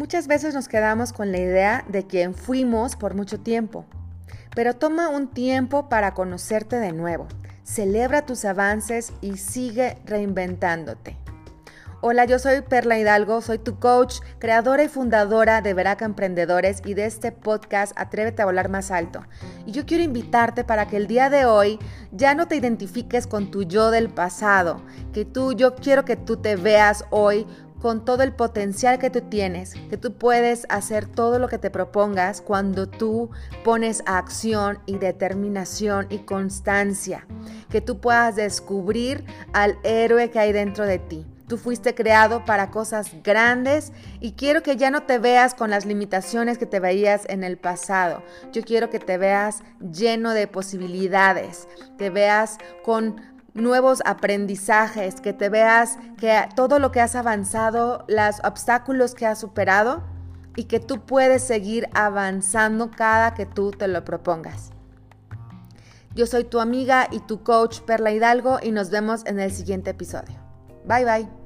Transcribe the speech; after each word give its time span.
Muchas 0.00 0.28
veces 0.28 0.54
nos 0.54 0.66
quedamos 0.66 1.12
con 1.12 1.30
la 1.30 1.36
idea 1.36 1.84
de 1.86 2.06
quien 2.06 2.34
fuimos 2.34 2.96
por 2.96 3.14
mucho 3.14 3.38
tiempo, 3.38 3.84
pero 4.56 4.74
toma 4.74 5.10
un 5.10 5.28
tiempo 5.28 5.90
para 5.90 6.14
conocerte 6.14 6.76
de 6.76 6.92
nuevo. 6.92 7.28
Celebra 7.64 8.24
tus 8.24 8.46
avances 8.46 9.12
y 9.20 9.36
sigue 9.36 9.98
reinventándote. 10.06 11.18
Hola, 12.00 12.24
yo 12.24 12.38
soy 12.38 12.62
Perla 12.62 12.98
Hidalgo, 12.98 13.42
soy 13.42 13.58
tu 13.58 13.78
coach, 13.78 14.20
creadora 14.38 14.84
y 14.84 14.88
fundadora 14.88 15.60
de 15.60 15.74
Veraca 15.74 16.06
Emprendedores 16.06 16.80
y 16.86 16.94
de 16.94 17.04
este 17.04 17.30
podcast 17.30 17.92
Atrévete 17.94 18.40
a 18.40 18.46
volar 18.46 18.70
más 18.70 18.90
alto. 18.90 19.26
Y 19.66 19.72
yo 19.72 19.84
quiero 19.84 20.02
invitarte 20.02 20.64
para 20.64 20.88
que 20.88 20.96
el 20.96 21.08
día 21.08 21.28
de 21.28 21.44
hoy 21.44 21.78
ya 22.10 22.34
no 22.34 22.48
te 22.48 22.56
identifiques 22.56 23.26
con 23.26 23.50
tu 23.50 23.64
yo 23.64 23.90
del 23.90 24.08
pasado, 24.08 24.80
que 25.12 25.26
tú, 25.26 25.52
yo 25.52 25.74
quiero 25.74 26.06
que 26.06 26.16
tú 26.16 26.38
te 26.38 26.56
veas 26.56 27.04
hoy 27.10 27.46
con 27.80 28.04
todo 28.04 28.22
el 28.22 28.32
potencial 28.32 28.98
que 28.98 29.10
tú 29.10 29.22
tienes, 29.22 29.74
que 29.88 29.96
tú 29.96 30.12
puedes 30.12 30.66
hacer 30.68 31.06
todo 31.06 31.38
lo 31.38 31.48
que 31.48 31.58
te 31.58 31.70
propongas 31.70 32.40
cuando 32.40 32.88
tú 32.88 33.30
pones 33.64 34.02
acción 34.06 34.78
y 34.86 34.98
determinación 34.98 36.06
y 36.10 36.18
constancia, 36.18 37.26
que 37.68 37.80
tú 37.80 37.98
puedas 38.00 38.36
descubrir 38.36 39.24
al 39.52 39.78
héroe 39.82 40.30
que 40.30 40.38
hay 40.38 40.52
dentro 40.52 40.86
de 40.86 40.98
ti 40.98 41.26
Tú 41.50 41.58
fuiste 41.58 41.96
creado 41.96 42.44
para 42.44 42.70
cosas 42.70 43.10
grandes 43.24 43.92
y 44.20 44.34
quiero 44.34 44.62
que 44.62 44.76
ya 44.76 44.92
no 44.92 45.02
te 45.02 45.18
veas 45.18 45.52
con 45.52 45.68
las 45.68 45.84
limitaciones 45.84 46.58
que 46.58 46.66
te 46.66 46.78
veías 46.78 47.24
en 47.28 47.42
el 47.42 47.58
pasado. 47.58 48.22
Yo 48.52 48.62
quiero 48.62 48.88
que 48.88 49.00
te 49.00 49.18
veas 49.18 49.64
lleno 49.80 50.30
de 50.30 50.46
posibilidades, 50.46 51.66
te 51.98 52.08
veas 52.08 52.58
con 52.84 53.20
nuevos 53.54 54.02
aprendizajes, 54.04 55.20
que 55.20 55.32
te 55.32 55.48
veas 55.48 55.98
que 56.18 56.48
todo 56.54 56.78
lo 56.78 56.92
que 56.92 57.00
has 57.00 57.14
avanzado, 57.14 58.04
los 58.08 58.40
obstáculos 58.44 59.14
que 59.14 59.26
has 59.26 59.38
superado 59.38 60.02
y 60.56 60.64
que 60.64 60.80
tú 60.80 61.04
puedes 61.04 61.42
seguir 61.42 61.88
avanzando 61.94 62.90
cada 62.90 63.34
que 63.34 63.46
tú 63.46 63.70
te 63.70 63.88
lo 63.88 64.04
propongas. 64.04 64.70
Yo 66.14 66.26
soy 66.26 66.44
tu 66.44 66.60
amiga 66.60 67.08
y 67.10 67.20
tu 67.20 67.42
coach 67.42 67.80
Perla 67.80 68.10
Hidalgo 68.10 68.58
y 68.62 68.72
nos 68.72 68.90
vemos 68.90 69.24
en 69.26 69.38
el 69.38 69.52
siguiente 69.52 69.90
episodio. 69.90 70.36
Bye 70.84 71.04
bye. 71.04 71.39